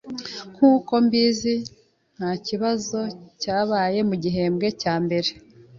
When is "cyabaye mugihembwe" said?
3.41-4.67